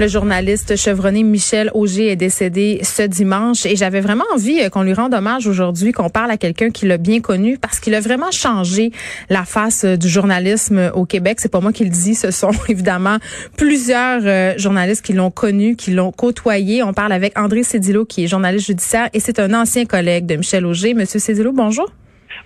Le 0.00 0.08
journaliste 0.08 0.76
chevronné 0.76 1.22
Michel 1.22 1.70
Auger 1.74 2.10
est 2.10 2.16
décédé 2.16 2.80
ce 2.82 3.02
dimanche 3.02 3.66
et 3.66 3.76
j'avais 3.76 4.00
vraiment 4.00 4.24
envie 4.34 4.58
euh, 4.58 4.70
qu'on 4.70 4.80
lui 4.80 4.94
rende 4.94 5.12
hommage 5.12 5.46
aujourd'hui, 5.46 5.92
qu'on 5.92 6.08
parle 6.08 6.30
à 6.30 6.38
quelqu'un 6.38 6.70
qui 6.70 6.86
l'a 6.86 6.96
bien 6.96 7.20
connu 7.20 7.58
parce 7.58 7.80
qu'il 7.80 7.94
a 7.94 8.00
vraiment 8.00 8.30
changé 8.30 8.92
la 9.28 9.44
face 9.44 9.84
euh, 9.84 9.96
du 9.98 10.08
journalisme 10.08 10.90
au 10.94 11.04
Québec. 11.04 11.36
C'est 11.38 11.50
pas 11.50 11.60
moi 11.60 11.74
qui 11.74 11.84
le 11.84 11.90
dis, 11.90 12.14
ce 12.14 12.30
sont 12.30 12.52
évidemment 12.70 13.18
plusieurs 13.58 14.22
euh, 14.24 14.54
journalistes 14.56 15.04
qui 15.04 15.12
l'ont 15.12 15.30
connu, 15.30 15.76
qui 15.76 15.90
l'ont 15.90 16.12
côtoyé. 16.12 16.82
On 16.82 16.94
parle 16.94 17.12
avec 17.12 17.38
André 17.38 17.62
Cédillo 17.62 18.06
qui 18.06 18.24
est 18.24 18.26
journaliste 18.26 18.68
judiciaire 18.68 19.10
et 19.12 19.20
c'est 19.20 19.38
un 19.38 19.52
ancien 19.52 19.84
collègue 19.84 20.24
de 20.24 20.36
Michel 20.36 20.64
Auger. 20.64 20.94
Monsieur 20.94 21.18
Cédillo, 21.18 21.52
bonjour. 21.52 21.92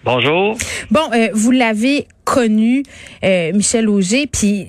Bonjour. 0.04 0.58
Bon, 0.90 1.00
euh, 1.14 1.28
vous 1.32 1.50
l'avez 1.50 2.06
connu, 2.24 2.82
euh, 3.24 3.52
Michel 3.54 3.88
Auger, 3.88 4.26
puis 4.26 4.66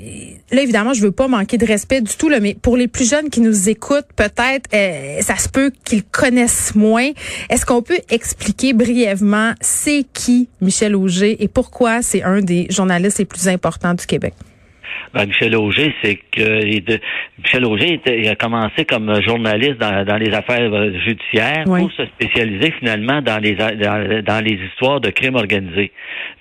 là, 0.52 0.62
évidemment, 0.62 0.94
je 0.94 1.02
veux 1.02 1.12
pas 1.12 1.28
manquer 1.28 1.58
de 1.58 1.66
respect 1.66 2.00
du 2.00 2.16
tout, 2.16 2.30
là, 2.30 2.40
mais 2.40 2.54
pour 2.54 2.78
les 2.78 2.88
plus 2.88 3.10
jeunes 3.10 3.30
qui 3.30 3.42
nous 3.42 3.68
écoutent, 3.68 4.08
peut-être, 4.16 4.70
euh, 4.74 5.22
ça 5.22 5.36
se 5.38 5.50
peut 5.50 5.72
qu'ils 5.84 6.04
connaissent 6.04 6.74
moins. 6.74 7.12
Est-ce 7.50 7.66
qu'on 7.66 7.82
peut 7.82 8.00
expliquer 8.10 8.72
brièvement 8.72 9.54
c'est 9.60 10.06
qui 10.14 10.48
Michel 10.62 10.96
Auger 10.96 11.44
et 11.44 11.50
pourquoi 11.50 12.02
c'est 12.02 12.24
un 12.24 12.40
des 12.40 12.68
journalistes 12.70 13.20
les 13.20 13.26
plus 13.26 13.50
importants 13.50 13.94
du 13.94 14.06
Québec? 14.06 14.34
Ben, 15.14 15.26
Michel 15.28 15.56
Auger, 15.56 15.94
c'est 16.04 16.20
que 16.32 17.00
Michel 17.44 17.66
Auger 17.66 17.94
était, 17.94 18.20
il 18.20 18.28
a 18.28 18.36
commencé 18.36 18.86
comme 18.86 19.22
journaliste 19.22 19.78
dans, 19.78 20.04
dans 20.06 20.18
les 20.18 20.34
affaires 20.34 20.74
euh, 20.74 20.92
judiciaires 21.06 21.64
Oui. 21.68 21.82
pour 21.82 21.92
se 21.92 22.06
spécialiser 22.06 22.72
finalement 22.80 23.22
dans 23.22 23.38
les 23.42 23.54
dans, 23.56 24.24
dans 24.24 24.44
les 24.44 24.58
histoires 24.68 25.00
de 25.02 25.10
crimes 25.10 25.36
organisés. 25.36 25.92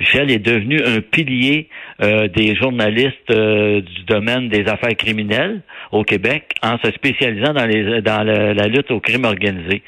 Michel 0.01 0.31
est 0.31 0.39
devenu 0.45 0.81
un 0.85 1.01
pilier 1.01 1.69
euh, 2.03 2.29
des 2.29 2.55
journalistes 2.57 3.31
euh, 3.31 3.81
du 3.81 4.03
domaine 4.07 4.49
des 4.49 4.67
affaires 4.69 4.97
criminelles 4.97 5.61
au 5.93 6.03
Québec 6.03 6.51
en 6.63 6.77
se 6.79 6.91
spécialisant 6.93 7.53
dans 7.53 7.67
les 7.67 8.03
dans 8.03 8.25
le- 8.25 8.53
la 8.53 8.67
lutte 8.67 8.91
au 8.91 9.01
crime 9.01 9.25
organisé. 9.25 9.83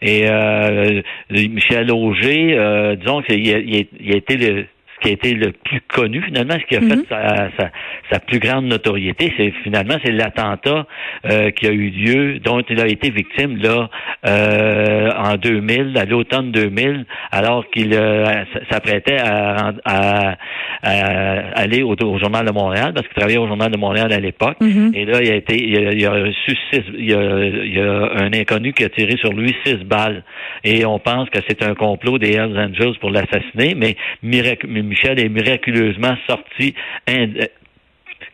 Et 0.00 0.22
euh, 0.28 1.00
Michel 1.30 1.90
Auger, 1.92 2.54
euh, 2.58 2.96
disons 2.96 3.22
qu'il 3.22 3.54
a, 3.54 3.58
il 3.58 3.76
a- 3.76 3.84
il 4.00 4.12
a 4.12 4.16
été 4.16 4.36
le 4.36 4.66
qui 5.02 5.08
a 5.08 5.12
été 5.12 5.34
le 5.34 5.52
plus 5.52 5.80
connu 5.88 6.22
finalement, 6.22 6.54
ce 6.60 6.64
qui 6.66 6.76
a 6.76 6.80
Mhm. 6.80 6.88
fait 6.90 7.08
sa, 7.08 7.50
sa, 7.58 7.70
sa 8.10 8.18
plus 8.20 8.38
grande 8.38 8.66
notoriété, 8.66 9.32
c'est 9.36 9.52
finalement 9.62 9.94
c'est 10.04 10.12
l'attentat 10.12 10.86
euh, 11.30 11.50
qui 11.50 11.66
a 11.66 11.70
eu 11.72 11.90
lieu, 11.90 12.38
dont 12.38 12.62
il 12.68 12.80
a 12.80 12.86
été 12.86 13.10
victime 13.10 13.56
là 13.58 13.88
euh, 14.26 15.10
en 15.16 15.36
2000, 15.36 15.96
à 15.98 16.04
l'automne 16.04 16.52
2000, 16.52 17.04
alors 17.30 17.68
qu'il 17.70 17.92
euh, 17.94 18.44
s'apprêtait 18.70 19.18
à, 19.20 19.72
à- 19.84 20.36
à 20.84 21.60
aller 21.60 21.82
au, 21.82 21.94
au 21.94 22.18
journal 22.18 22.44
de 22.46 22.50
Montréal 22.52 22.92
parce 22.94 23.06
qu'il 23.06 23.14
travaillait 23.16 23.38
au 23.38 23.46
journal 23.46 23.70
de 23.70 23.76
Montréal 23.76 24.12
à 24.12 24.18
l'époque. 24.18 24.56
Mhm. 24.60 24.92
Et 24.94 25.04
là, 25.04 25.18
il 25.22 25.30
a 25.30 25.34
été, 25.36 25.54
il 25.62 25.76
a, 25.86 25.92
il 25.92 26.06
a 26.06 26.10
reçu 26.12 26.56
six, 26.72 26.82
il 26.98 27.10
y 27.10 27.14
a, 27.14 27.18
a 27.18 28.22
un 28.24 28.32
inconnu 28.32 28.72
qui 28.72 28.84
a 28.84 28.88
tiré 28.88 29.16
sur 29.16 29.32
lui 29.32 29.54
six 29.64 29.76
balles. 29.84 30.24
Et 30.64 30.84
on 30.84 30.98
pense 30.98 31.30
que 31.30 31.38
c'est 31.48 31.62
un 31.62 31.74
complot 31.74 32.18
des 32.18 32.32
Hells 32.32 32.58
Angels 32.58 32.96
pour 33.00 33.10
l'assassiner, 33.10 33.74
mais 33.76 33.96
mirac- 34.24 34.66
Michel 34.92 35.18
est 35.20 35.28
miraculeusement 35.28 36.16
sorti 36.28 36.74
ind- 37.08 37.48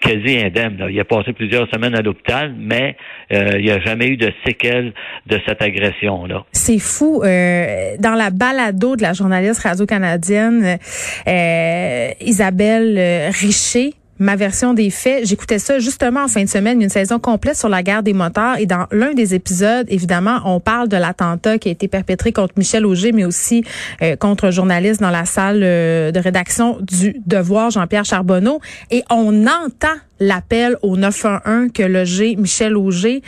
quasi 0.01 0.39
indemne. 0.39 0.87
Il 0.91 0.99
a 1.01 1.05
passé 1.05 1.33
plusieurs 1.33 1.69
semaines 1.73 1.95
à 1.97 2.03
l'hôpital, 2.03 2.55
mais 2.57 2.97
euh, 3.33 3.51
il 3.59 3.65
n'y 3.65 3.71
a 3.71 3.81
jamais 3.81 4.07
eu 4.09 4.17
de 4.17 4.31
séquelles 4.47 4.93
de 5.27 5.39
cette 5.47 5.61
agression-là. 5.63 6.45
C'est 6.53 6.79
fou. 6.79 7.23
euh, 7.25 7.97
dans 7.99 8.15
la 8.15 8.31
balado 8.31 8.97
de 8.97 9.03
la 9.03 9.13
journaliste 9.13 9.63
radio-canadienne 9.63 10.79
euh, 11.27 12.09
Isabelle 12.21 12.95
euh, 12.99 13.29
Richer, 13.31 13.95
ma 14.19 14.37
version 14.37 14.75
des 14.75 14.91
faits, 14.91 15.27
j'écoutais 15.27 15.59
ça 15.59 15.79
justement 15.79 16.25
en 16.25 16.29
fin 16.29 16.43
de 16.43 16.49
semaine, 16.49 16.81
une 16.83 16.89
saison 16.89 17.19
complète 17.19 17.57
sur 17.57 17.69
la 17.69 17.83
guerre 17.83 18.03
des 18.03 18.13
motards. 18.13 18.59
Et 18.59 18.67
dans 18.67 18.87
l'un 18.91 19.15
des 19.15 19.35
épisodes, 19.35 19.87
évidemment, 19.89 20.41
on 20.45 20.61
parle 20.61 20.89
de 20.89 20.97
l'attentat 20.97 21.59
qui 21.59 21.69
a 21.69 21.73
été 21.73 21.89
perpétré 21.89 22.33
contre 22.33 22.55
Michel 22.57 22.85
Auger, 22.87 23.13
mais 23.13 23.25
aussi 23.25 23.65
euh, 24.03 24.17
contre 24.17 24.47
un 24.47 24.51
journaliste 24.51 25.01
dans 25.01 25.11
la 25.11 25.25
salle 25.25 25.61
euh, 25.63 26.11
de 26.11 26.19
rédaction 26.19 26.79
du 26.81 27.17
Devoir, 27.27 27.71
Jean-Pierre 27.71 28.05
Charbonneau. 28.05 28.61
Et 28.91 29.03
on 29.11 29.47
entend 29.47 29.89
l'appel 30.21 30.77
au 30.83 30.97
911 30.97 31.71
que 31.73 31.83
logé 31.83 32.37
Michel 32.37 32.77
Auger 32.77 33.23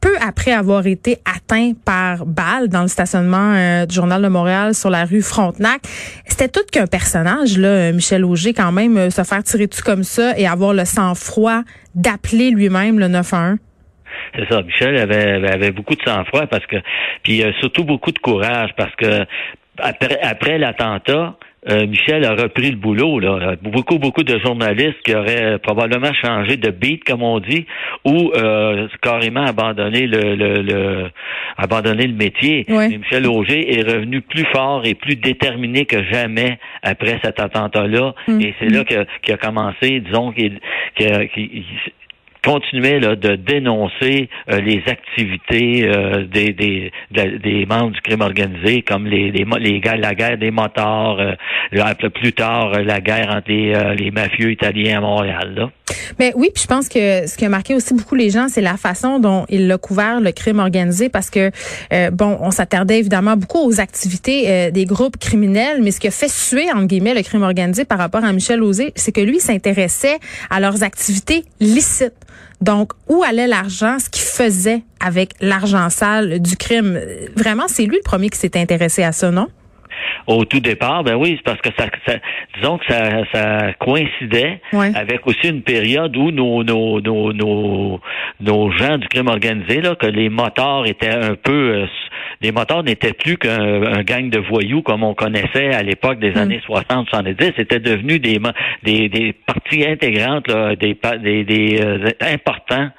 peu 0.00 0.14
après 0.20 0.52
avoir 0.52 0.86
été 0.86 1.18
atteint 1.24 1.72
par 1.84 2.26
balle 2.26 2.68
dans 2.68 2.82
le 2.82 2.88
stationnement 2.88 3.54
euh, 3.54 3.86
du 3.86 3.94
Journal 3.94 4.22
de 4.22 4.28
Montréal 4.28 4.74
sur 4.74 4.90
la 4.90 5.04
rue 5.04 5.22
Frontenac. 5.22 5.80
C'était 6.26 6.48
tout 6.48 6.64
qu'un 6.70 6.86
personnage, 6.86 7.58
là, 7.58 7.68
euh, 7.68 7.92
Michel 7.92 8.24
Auger, 8.24 8.54
quand 8.54 8.72
même, 8.72 8.96
euh, 8.96 9.10
se 9.10 9.22
faire 9.24 9.42
tirer 9.42 9.66
dessus 9.66 9.82
comme 9.82 10.04
ça 10.04 10.38
et 10.38 10.46
avoir 10.46 10.72
le 10.72 10.84
sang-froid 10.84 11.62
d'appeler 11.94 12.50
lui-même 12.50 12.98
le 12.98 13.08
911. 13.08 13.58
C'est 14.34 14.48
ça. 14.48 14.62
Michel 14.62 14.96
avait, 14.96 15.48
avait 15.48 15.70
beaucoup 15.70 15.94
de 15.94 16.02
sang-froid 16.02 16.46
parce 16.46 16.66
que, 16.66 16.76
puis 17.22 17.42
surtout 17.60 17.84
beaucoup 17.84 18.12
de 18.12 18.18
courage 18.18 18.70
parce 18.76 18.94
que 18.96 19.24
après, 19.78 20.18
après 20.20 20.58
l'attentat, 20.58 21.36
euh, 21.70 21.86
Michel 21.86 22.24
a 22.24 22.34
repris 22.34 22.70
le 22.70 22.76
boulot. 22.76 23.18
Là. 23.20 23.56
Beaucoup, 23.62 23.98
beaucoup 23.98 24.22
de 24.22 24.38
journalistes 24.38 25.00
qui 25.04 25.14
auraient 25.14 25.58
probablement 25.58 26.12
changé 26.14 26.56
de 26.56 26.70
beat, 26.70 27.04
comme 27.04 27.22
on 27.22 27.40
dit, 27.40 27.66
ou 28.04 28.32
euh, 28.36 28.88
carrément 29.02 29.44
abandonné 29.44 30.06
le, 30.06 30.34
le, 30.34 30.62
le 30.62 31.10
abandonné 31.56 32.06
le 32.06 32.14
métier. 32.14 32.64
Mais 32.68 32.98
Michel 32.98 33.26
Auger 33.26 33.78
est 33.78 33.82
revenu 33.82 34.20
plus 34.22 34.44
fort 34.52 34.82
et 34.84 34.94
plus 34.94 35.16
déterminé 35.16 35.84
que 35.84 36.02
jamais 36.04 36.58
après 36.82 37.18
cet 37.22 37.40
attentat-là. 37.40 38.14
Mm. 38.28 38.40
Et 38.40 38.54
c'est 38.58 38.68
là 38.70 38.84
que- 38.84 39.06
qu'il 39.22 39.34
a 39.34 39.36
commencé, 39.36 40.00
disons, 40.00 40.32
qu'il 40.32 40.60
qu'il- 40.96 41.64
continuait 42.44 43.00
là, 43.00 43.16
de 43.16 43.36
dénoncer 43.36 44.28
euh, 44.50 44.60
les 44.60 44.82
activités 44.86 45.88
euh, 45.88 46.24
des, 46.24 46.52
des, 46.52 46.90
des 47.10 47.66
membres 47.66 47.92
du 47.92 48.00
crime 48.00 48.20
organisé, 48.20 48.82
comme 48.82 49.06
les, 49.06 49.30
les, 49.30 49.44
les 49.60 49.80
la 49.80 50.14
guerre 50.14 50.38
des 50.38 50.50
motards, 50.50 51.18
euh, 51.20 52.08
plus 52.14 52.32
tard 52.32 52.74
euh, 52.74 52.82
la 52.82 53.00
guerre 53.00 53.30
entre 53.30 53.48
les, 53.48 53.74
euh, 53.74 53.94
les 53.94 54.10
mafieux 54.10 54.52
italiens 54.52 54.98
à 54.98 55.00
Montréal. 55.00 55.54
Là. 55.56 55.70
Mais 56.18 56.32
oui, 56.36 56.50
puis 56.54 56.62
je 56.62 56.68
pense 56.68 56.88
que 56.88 57.26
ce 57.26 57.36
qui 57.36 57.44
a 57.44 57.48
marqué 57.48 57.74
aussi 57.74 57.94
beaucoup 57.94 58.14
les 58.14 58.30
gens, 58.30 58.48
c'est 58.48 58.60
la 58.60 58.76
façon 58.76 59.18
dont 59.18 59.46
il 59.48 59.70
a 59.70 59.78
couvert 59.78 60.20
le 60.20 60.32
crime 60.32 60.58
organisé 60.58 61.08
parce 61.08 61.30
que, 61.30 61.50
euh, 61.92 62.10
bon, 62.10 62.38
on 62.40 62.50
s'attardait 62.50 62.98
évidemment 62.98 63.36
beaucoup 63.36 63.66
aux 63.66 63.80
activités 63.80 64.70
des 64.70 64.84
groupes 64.84 65.16
criminels, 65.16 65.82
mais 65.82 65.90
ce 65.90 66.00
qui 66.00 66.08
a 66.08 66.10
fait 66.10 66.30
suer, 66.30 66.70
entre 66.72 66.86
guillemets, 66.86 67.14
le 67.14 67.22
crime 67.22 67.42
organisé 67.42 67.84
par 67.84 67.98
rapport 67.98 68.24
à 68.24 68.32
Michel 68.32 68.62
Auger, 68.62 68.92
c'est 68.94 69.12
que 69.12 69.20
lui 69.20 69.40
s'intéressait 69.40 70.18
à 70.50 70.60
leurs 70.60 70.82
activités 70.82 71.44
licites. 71.60 72.14
Donc, 72.60 72.92
où 73.08 73.22
allait 73.22 73.46
l'argent, 73.46 73.98
ce 73.98 74.10
qu'il 74.10 74.24
faisait 74.24 74.82
avec 75.00 75.32
l'argent 75.40 75.90
sale 75.90 76.40
du 76.40 76.56
crime? 76.56 76.98
Vraiment, 77.36 77.68
c'est 77.68 77.84
lui 77.84 77.96
le 77.96 78.02
premier 78.02 78.30
qui 78.30 78.38
s'est 78.38 78.56
intéressé 78.58 79.02
à 79.02 79.12
ça, 79.12 79.30
non? 79.30 79.48
Au 80.28 80.44
tout 80.44 80.60
départ, 80.60 81.02
ben 81.04 81.14
oui, 81.16 81.34
c'est 81.36 81.42
parce 81.42 81.60
que 81.62 81.70
ça, 81.78 81.86
ça 82.06 82.14
disons 82.56 82.76
que 82.78 82.84
ça, 82.86 83.24
ça 83.32 83.72
coïncidait 83.80 84.60
Ouais. 84.72 84.92
avec 84.94 85.26
aussi 85.26 85.48
une 85.48 85.62
période 85.62 86.14
où 86.16 86.30
nos, 86.30 86.62
nos, 86.62 87.00
nos, 87.00 87.32
nos, 87.32 88.00
nos 88.40 88.70
gens 88.72 88.98
du 88.98 89.08
crime 89.08 89.28
organisé, 89.28 89.80
là, 89.80 89.94
que 89.96 90.06
les 90.06 90.28
motards 90.28 90.84
étaient 90.86 91.08
un 91.10 91.34
peu 91.34 91.52
euh, 91.82 91.86
les 92.42 92.52
motards 92.52 92.84
n'étaient 92.84 93.14
plus 93.14 93.36
qu'un 93.38 93.82
un 93.82 94.02
gang 94.02 94.28
de 94.30 94.38
voyous 94.38 94.82
comme 94.82 95.02
on 95.02 95.14
connaissait 95.14 95.74
à 95.74 95.82
l'époque 95.82 96.18
des 96.20 96.32
Mm. 96.32 96.36
années 96.38 96.60
60-70. 96.68 97.52
C'était 97.56 97.80
devenu 97.80 98.18
des, 98.20 98.38
des, 98.84 99.08
des 99.08 99.32
parties 99.32 99.84
intégrantes, 99.86 100.46
là, 100.48 100.76
des, 100.76 100.96
des, 101.22 101.44
des 101.44 101.80
euh, 101.82 102.10
importants 102.20 102.90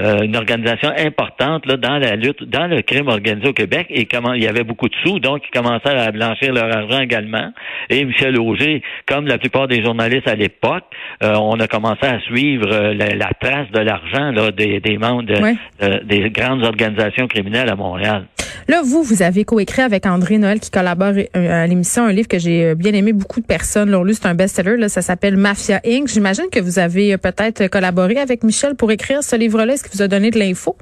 euh, 0.00 0.22
une 0.22 0.36
organisation 0.36 0.90
importante 0.96 1.66
là, 1.66 1.76
dans 1.76 1.98
la 1.98 2.16
lutte, 2.16 2.44
dans 2.44 2.66
le 2.66 2.82
crime 2.82 3.08
organisé 3.08 3.48
au 3.48 3.52
Québec. 3.52 3.86
Et 3.90 4.06
comment 4.06 4.32
il 4.32 4.42
y 4.42 4.46
avait 4.48 4.64
beaucoup 4.64 4.88
de 4.88 4.94
sous, 5.04 5.18
donc 5.20 5.42
ils 5.46 5.56
commençaient 5.58 5.88
à 5.96 6.10
blanchir 6.12 6.52
leur 6.52 6.74
argent 6.74 7.00
également. 7.00 7.52
Et 7.90 8.04
Michel 8.04 8.38
Auger, 8.38 8.82
comme 9.06 9.26
la 9.26 9.38
plupart 9.38 9.68
des 9.68 9.82
journalistes 9.82 10.28
à 10.28 10.34
l'époque, 10.34 10.84
euh, 11.22 11.34
on 11.36 11.58
a 11.60 11.66
commencé 11.66 12.06
à 12.06 12.20
suivre 12.20 12.68
euh, 12.72 12.94
la, 12.94 13.08
la 13.14 13.30
trace 13.40 13.70
de 13.72 13.80
l'argent 13.80 14.30
là, 14.30 14.50
des, 14.50 14.80
des 14.80 14.98
membres 14.98 15.22
de- 15.24 15.38
Ouais. 15.38 15.54
de- 15.80 16.04
des 16.04 16.30
grandes 16.30 16.64
organisations 16.64 17.26
criminelles 17.28 17.68
à 17.68 17.76
Montréal. 17.76 18.26
Là, 18.66 18.82
vous, 18.84 19.02
vous 19.02 19.22
avez 19.22 19.44
coécrit 19.44 19.82
avec 19.82 20.04
André 20.04 20.36
Noël 20.36 20.60
qui 20.60 20.70
collabore 20.70 21.12
euh, 21.36 21.62
à 21.64 21.66
l'émission 21.66 22.04
un 22.04 22.12
livre 22.12 22.28
que 22.28 22.38
j'ai 22.38 22.64
euh, 22.66 22.74
bien 22.74 22.92
aimé. 22.92 23.12
Beaucoup 23.14 23.40
de 23.40 23.46
personnes 23.46 23.90
l'ont 23.90 24.04
lu. 24.04 24.12
C'est 24.14 24.26
un 24.26 24.34
best-seller. 24.34 24.76
Là, 24.76 24.88
ça 24.88 25.00
s'appelle 25.00 25.36
Mafia 25.36 25.80
Inc. 25.86 26.08
J'imagine 26.08 26.44
que 26.52 26.60
vous 26.60 26.78
avez 26.78 27.16
peut-être 27.16 27.68
collaboré 27.68 28.18
avec 28.18 28.42
Michel 28.44 28.74
pour 28.74 28.90
écrire 28.90 29.22
ce 29.22 29.36
livre-là. 29.36 29.76
Vous 29.92 30.02
a 30.02 30.08
donné 30.08 30.30
de 30.30 30.38
l'info? 30.38 30.76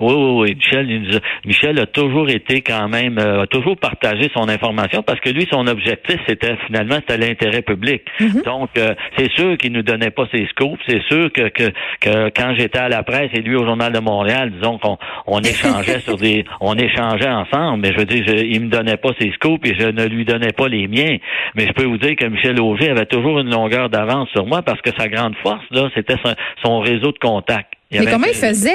Oui, 0.00 0.12
oui, 0.12 0.40
oui. 0.40 0.54
Michel, 0.56 0.90
il 0.90 1.02
nous 1.02 1.16
a, 1.16 1.20
Michel 1.44 1.78
a 1.78 1.86
toujours 1.86 2.28
été 2.28 2.62
quand 2.62 2.88
même, 2.88 3.18
euh, 3.18 3.42
a 3.42 3.46
toujours 3.46 3.76
partagé 3.76 4.30
son 4.34 4.48
information 4.48 5.02
parce 5.02 5.20
que 5.20 5.30
lui, 5.30 5.46
son 5.50 5.66
objectif, 5.66 6.20
c'était 6.26 6.56
finalement, 6.66 6.96
c'était 6.96 7.18
l'intérêt 7.18 7.62
public. 7.62 8.02
Mm-hmm. 8.20 8.44
Donc, 8.44 8.70
euh, 8.78 8.94
c'est 9.16 9.30
sûr 9.32 9.56
qu'il 9.56 9.72
nous 9.72 9.82
donnait 9.82 10.10
pas 10.10 10.26
ses 10.32 10.46
scoops. 10.46 10.80
C'est 10.86 11.02
sûr 11.04 11.30
que, 11.32 11.48
que, 11.48 11.70
que 12.00 12.30
quand 12.30 12.54
j'étais 12.56 12.78
à 12.78 12.88
la 12.88 13.02
presse 13.02 13.30
et 13.34 13.40
lui 13.40 13.56
au 13.56 13.64
Journal 13.64 13.92
de 13.92 14.00
Montréal, 14.00 14.50
disons 14.50 14.78
qu'on 14.78 14.98
on 15.26 15.40
échangeait 15.40 16.00
sur 16.00 16.16
des, 16.16 16.44
on 16.60 16.74
échangeait 16.74 17.30
ensemble. 17.30 17.82
Mais 17.82 17.92
je 17.92 17.98
veux 17.98 18.06
dire, 18.06 18.24
je, 18.26 18.44
il 18.44 18.60
me 18.62 18.68
donnait 18.68 18.96
pas 18.96 19.10
ses 19.20 19.30
scoops 19.32 19.68
et 19.68 19.74
je 19.78 19.86
ne 19.86 20.06
lui 20.06 20.24
donnais 20.24 20.52
pas 20.52 20.68
les 20.68 20.88
miens. 20.88 21.16
Mais 21.54 21.66
je 21.66 21.72
peux 21.72 21.84
vous 21.84 21.98
dire 21.98 22.16
que 22.16 22.26
Michel 22.26 22.60
Auger 22.60 22.90
avait 22.90 23.06
toujours 23.06 23.38
une 23.38 23.50
longueur 23.50 23.88
d'avance 23.90 24.28
sur 24.30 24.46
moi 24.46 24.62
parce 24.62 24.80
que 24.80 24.90
sa 24.98 25.08
grande 25.08 25.34
force, 25.42 25.64
là, 25.70 25.88
c'était 25.94 26.16
son, 26.24 26.34
son 26.64 26.80
réseau 26.80 27.12
de 27.12 27.18
contacts. 27.18 27.73
Il 27.94 28.00
Mais 28.00 28.06
avait- 28.06 28.12
comment 28.12 28.26
il 28.26 28.34
faisait? 28.34 28.72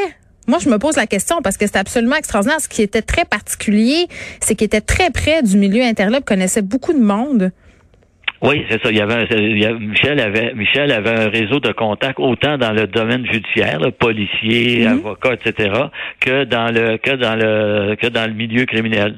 Moi, 0.47 0.57
je 0.63 0.69
me 0.69 0.79
pose 0.79 0.95
la 0.95 1.05
question 1.05 1.41
parce 1.43 1.57
que 1.57 1.67
c'est 1.67 1.77
absolument 1.77 2.15
extraordinaire. 2.15 2.59
Ce 2.59 2.67
qui 2.67 2.81
était 2.81 3.03
très 3.03 3.23
particulier, 3.25 4.07
c'est 4.39 4.55
qu'il 4.55 4.65
était 4.65 4.81
très 4.81 5.11
près 5.11 5.43
du 5.43 5.57
milieu 5.57 5.83
interlope, 5.83 6.25
connaissait 6.25 6.63
beaucoup 6.63 6.93
de 6.93 6.99
monde. 6.99 7.51
Oui, 8.41 8.65
c'est 8.69 8.81
ça. 8.81 8.89
Il 8.89 8.97
y 8.97 9.01
avait, 9.01 9.13
un- 9.15 9.25
il 9.37 9.59
y 9.59 9.65
avait- 9.65 9.77
Michel 9.79 10.19
avait 10.21 10.53
Michel 10.55 10.91
avait 10.93 11.09
un 11.19 11.29
réseau 11.29 11.59
de 11.59 11.71
contacts 11.73 12.19
autant 12.19 12.57
dans 12.57 12.71
le 12.71 12.87
domaine 12.87 13.25
judiciaire, 13.31 13.79
là, 13.81 13.91
policier, 13.91 14.85
Mhm. 14.87 14.99
avocat, 14.99 15.33
etc., 15.33 15.69
que 16.21 16.45
dans 16.45 16.73
le 16.73 16.97
que 16.97 17.11
dans 17.17 17.35
le 17.35 17.95
que 17.97 18.07
dans 18.07 18.25
le 18.25 18.33
milieu 18.33 18.65
criminel. 18.65 19.15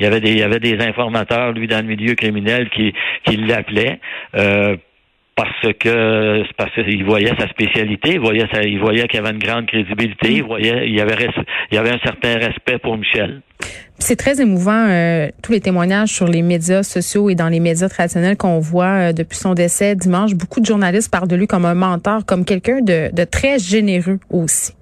Il 0.00 0.02
y 0.02 0.06
avait 0.06 0.20
des 0.20 0.32
il 0.32 0.38
y 0.38 0.42
avait 0.42 0.58
des 0.58 0.78
informateurs 0.80 1.52
lui 1.52 1.68
dans 1.68 1.76
le 1.78 1.84
milieu 1.86 2.14
criminel 2.16 2.68
qui 2.70 2.92
qui 3.24 3.36
l'appelaient. 3.36 4.00
Euh, 4.34 4.76
parce 5.36 5.72
que 5.78 6.42
parce 6.56 6.72
qu'il 6.72 7.04
voyait 7.04 7.32
sa 7.38 7.46
spécialité, 7.48 8.14
il 8.14 8.20
voyait 8.20 8.46
sa, 8.52 8.62
il 8.62 8.80
voyait 8.80 9.06
qu'il 9.06 9.20
y 9.20 9.22
avait 9.22 9.32
une 9.32 9.38
grande 9.38 9.66
crédibilité, 9.66 10.32
il 10.32 10.42
voyait 10.42 10.88
il 10.88 10.96
y 10.96 11.00
avait 11.00 11.28
il 11.70 11.74
y 11.74 11.78
avait 11.78 11.90
un 11.90 11.98
certain 12.02 12.34
respect 12.38 12.78
pour 12.78 12.96
Michel. 12.96 13.42
C'est 13.98 14.16
très 14.16 14.40
émouvant, 14.40 14.86
euh, 14.88 15.28
tous 15.42 15.52
les 15.52 15.60
témoignages 15.60 16.10
sur 16.10 16.26
les 16.26 16.42
médias 16.42 16.82
sociaux 16.82 17.30
et 17.30 17.34
dans 17.34 17.48
les 17.48 17.60
médias 17.60 17.88
traditionnels 17.88 18.36
qu'on 18.36 18.60
voit 18.60 19.08
euh, 19.08 19.12
depuis 19.12 19.36
son 19.38 19.54
décès 19.54 19.94
dimanche. 19.94 20.34
Beaucoup 20.34 20.60
de 20.60 20.66
journalistes 20.66 21.10
parlent 21.10 21.28
de 21.28 21.36
lui 21.36 21.46
comme 21.46 21.64
un 21.64 21.74
mentor, 21.74 22.24
comme 22.26 22.44
quelqu'un 22.44 22.80
de, 22.80 23.14
de 23.14 23.24
très 23.24 23.58
généreux 23.58 24.18
aussi. 24.30 24.75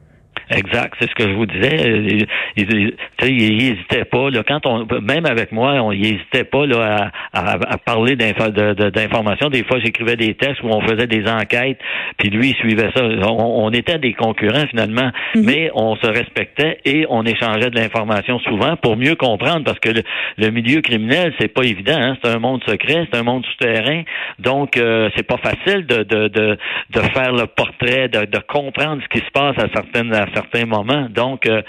Exact, 0.51 0.95
c'est 1.01 1.09
ce 1.09 1.15
que 1.15 1.25
je 1.29 1.35
vous 1.35 1.47
disais. 1.47 1.77
Il, 1.85 2.27
il, 2.57 2.73
il- 2.79 2.95
tu 3.19 3.27
sais, 3.27 3.33
il 3.33 3.63
hésitait 3.63 4.05
pas. 4.05 4.31
Là, 4.31 4.43
quand 4.47 4.67
on, 4.67 4.87
même 5.01 5.27
avec 5.27 5.53
moi, 5.53 5.73
on 5.83 5.93
il 5.93 6.05
hésitait 6.07 6.45
pas 6.45 6.67
là, 6.67 7.11
à, 7.33 7.41
à, 7.53 7.53
à 7.75 7.79
parler 7.79 8.17
d'info- 8.17 8.51
de- 8.51 8.75
de- 8.75 8.91
d'informations. 8.91 9.49
Des 9.49 9.65
fois, 9.65 9.79
j'écrivais 9.81 10.17
des 10.17 10.35
textes 10.35 10.63
où 10.63 10.69
on 10.69 10.81
faisait 10.83 11.07
des 11.07 11.27
enquêtes, 11.29 11.79
puis 12.19 12.31
lui, 12.31 12.51
il 12.51 12.55
suivait 12.57 12.91
ça. 12.95 13.03
On, 13.05 13.65
on 13.67 13.71
était 13.71 13.99
des 13.99 14.13
concurrents 14.13 14.67
finalement, 14.69 15.11
mais 15.35 15.71
on 15.75 15.97
se 15.97 16.07
respectait 16.07 16.79
et 16.85 17.07
on 17.09 17.25
échangeait 17.25 17.71
de 17.71 17.77
l'information 17.79 18.39
souvent 18.41 18.77
pour 18.77 18.97
mieux 18.97 19.15
comprendre, 19.15 19.65
parce 19.65 19.79
que 19.79 19.91
le, 19.91 20.03
le 20.39 20.51
milieu 20.51 20.81
criminel, 20.83 21.33
c'est 21.39 21.49
pas 21.53 21.63
évident. 21.63 21.99
Hein? 21.99 22.17
C'est 22.23 22.31
un 22.31 22.39
monde 22.39 22.63
secret, 22.67 23.07
c'est 23.11 23.19
un 23.19 23.23
monde 23.23 23.45
souterrain. 23.47 24.03
Donc, 24.39 24.77
euh, 24.77 25.09
c'est 25.17 25.27
pas 25.27 25.39
facile 25.39 25.87
de, 25.87 26.03
de, 26.03 26.29
de, 26.29 26.59
de 26.91 27.01
faire 27.15 27.33
le 27.33 27.47
portrait, 27.47 28.09
de, 28.09 28.25
de 28.27 28.39
comprendre 28.47 29.03
ce 29.03 29.09
qui 29.19 29.25
se 29.25 29.31
passe 29.33 29.57
à 29.59 29.67
certaines 29.75 30.13
à 30.15 30.27
certains 30.35 30.67
moments. 30.67 31.07
Donc, 31.11 31.47
euh, 31.47 31.63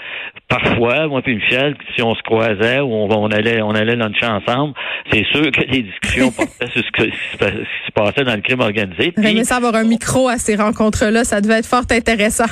parfois, 0.48 1.06
moi 1.08 1.22
puis 1.22 1.36
Michel, 1.36 1.76
si 1.94 2.02
on 2.02 2.14
se 2.14 2.22
croisait 2.22 2.80
ou 2.80 2.92
on, 2.92 3.08
on 3.10 3.28
allait 3.30 3.62
on 3.62 3.70
allait 3.70 3.96
luncher 3.96 4.26
ensemble, 4.26 4.74
c'est 5.10 5.24
sûr 5.32 5.50
que 5.50 5.60
les 5.70 5.82
discussions 5.82 6.30
portaient 6.36 6.66
sur 6.68 6.82
ce, 6.84 6.90
que- 6.92 7.10
ce 7.10 7.36
qui 7.36 7.86
se 7.86 7.92
passait 7.94 8.24
dans 8.24 8.34
le 8.34 8.42
crime 8.42 8.60
organisé. 8.60 9.12
Puis, 9.12 9.44
ça 9.44 9.56
avoir 9.56 9.74
un 9.76 9.84
micro 9.84 10.28
à 10.28 10.36
ces 10.38 10.56
rencontres-là, 10.56 11.24
ça 11.24 11.40
devait 11.40 11.58
être 11.58 11.66
fort 11.66 11.84
intéressant. 11.90 12.44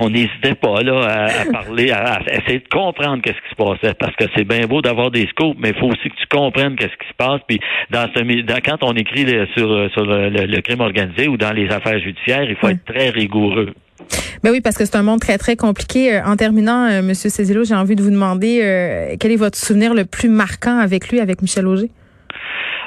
on 0.00 0.08
n'hésitait 0.10 0.54
pas 0.54 0.82
là 0.82 1.00
à, 1.02 1.24
à 1.24 1.44
parler, 1.52 1.90
à, 1.90 2.14
à 2.14 2.20
essayer 2.34 2.60
de 2.60 2.68
comprendre 2.70 3.20
qu'est-ce 3.22 3.36
qui 3.42 3.50
se 3.50 3.56
passait, 3.56 3.94
parce 3.94 4.14
que 4.16 4.24
c'est 4.36 4.44
bien 4.46 4.66
beau 4.68 4.80
d'avoir 4.82 5.10
des 5.10 5.26
scopes, 5.28 5.56
mais 5.58 5.70
il 5.70 5.74
faut 5.78 5.86
aussi 5.88 6.08
que 6.10 6.14
tu 6.16 6.26
comprennes 6.30 6.76
qu'est-ce 6.76 6.96
qui 6.96 7.08
se 7.08 7.14
passe. 7.16 7.40
Puis 7.48 7.58
dans 7.90 8.06
ce, 8.14 8.42
dans, 8.42 8.58
quand 8.64 8.82
on 8.82 8.92
écrit 8.92 9.24
le- 9.24 9.46
sur 9.56 9.90
sur 9.92 10.04
le, 10.06 10.28
le- 10.30 10.46
le 10.46 10.60
crime 10.60 10.80
organisé 10.80 11.26
ou 11.28 11.36
dans 11.36 11.52
les 11.52 11.68
affaires 11.70 11.98
judiciaires, 11.98 12.44
il 12.48 12.56
faut 12.56 12.68
Oui. 12.68 12.74
être 12.74 12.84
très 12.84 13.10
rigoureux. 13.10 13.74
Ben 14.42 14.50
oui, 14.50 14.60
parce 14.60 14.76
que 14.76 14.84
c'est 14.84 14.96
un 14.96 15.02
monde 15.02 15.20
très, 15.20 15.38
très 15.38 15.56
compliqué. 15.56 16.14
Euh, 16.14 16.24
En 16.24 16.36
terminant, 16.36 16.86
euh, 16.86 17.02
Monsieur 17.02 17.28
Cézillo, 17.28 17.64
j'ai 17.64 17.74
envie 17.74 17.96
de 17.96 18.02
vous 18.02 18.10
demander 18.10 18.60
euh, 18.62 19.16
quel 19.18 19.32
est 19.32 19.36
votre 19.36 19.58
souvenir 19.58 19.94
le 19.94 20.04
plus 20.04 20.28
marquant 20.28 20.78
avec 20.78 21.08
lui, 21.10 21.20
avec 21.20 21.42
Michel 21.42 21.66
Auger? 21.66 21.90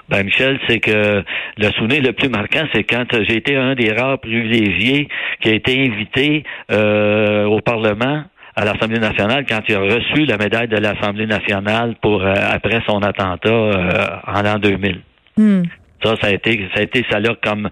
Ben 0.10 0.24
Michel, 0.24 0.60
c'est 0.68 0.80
que 0.80 1.24
le 1.58 1.72
souvenir 1.72 2.02
le 2.04 2.12
plus 2.12 2.30
marquant, 2.30 2.66
c'est 2.74 2.84
quand 2.84 3.06
j'ai 3.12 3.38
été 3.38 3.56
un 3.56 3.74
des 3.74 3.92
rares 3.92 4.20
privilégiés 4.20 5.08
qui 5.42 5.50
a 5.50 5.54
été 5.54 5.80
invité 5.80 6.44
euh, 6.72 7.46
au 7.46 7.62
Parlement 7.62 8.24
à 8.56 8.66
l'Assemblée 8.66 9.00
nationale 9.00 9.46
quand 9.48 9.62
il 9.68 9.76
a 9.76 9.80
reçu 9.80 10.26
la 10.26 10.38
médaille 10.38 10.68
de 10.68 10.78
l'Assemblée 10.78 11.26
nationale 11.26 11.96
pour 12.02 12.22
euh, 12.22 12.34
après 12.36 12.82
son 12.86 13.00
attentat 13.00 13.50
euh, 13.50 14.08
en 14.28 14.42
l'an 14.42 14.60
2000. 14.60 15.00
Hmm. 15.38 15.64
Ça, 16.04 16.16
ça 16.22 16.28
a 16.28 16.32
été, 16.32 16.70
ça 16.74 16.82
a 16.82 16.84
été 16.84 17.06
ça 17.10 17.20
là 17.20 17.36
comme 17.42 17.70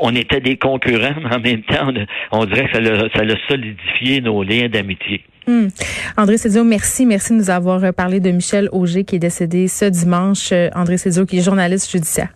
on 0.00 0.14
était 0.14 0.40
des 0.40 0.56
concurrents, 0.56 1.14
mais 1.22 1.34
en 1.34 1.40
même 1.40 1.62
temps, 1.62 1.92
on, 2.32 2.44
dirait 2.44 2.66
que 2.66 2.72
ça 2.72 3.24
l'a 3.24 3.36
solidifié 3.48 4.20
nos 4.20 4.42
liens 4.42 4.68
d'amitié. 4.68 5.24
Hmm. 5.46 5.68
André 6.16 6.38
Cézio, 6.38 6.62
merci. 6.62 7.04
Merci 7.04 7.32
de 7.32 7.38
nous 7.38 7.50
avoir 7.50 7.82
euh, 7.82 7.92
parlé 7.92 8.20
de 8.20 8.30
Michel 8.30 8.68
Auger 8.70 9.04
qui 9.04 9.16
est 9.16 9.18
décédé 9.18 9.66
ce 9.66 9.86
dimanche. 9.86 10.52
Euh, 10.52 10.68
André 10.74 10.98
Cézio 10.98 11.26
qui 11.26 11.38
est 11.38 11.42
journaliste 11.42 11.90
judiciaire. 11.90 12.28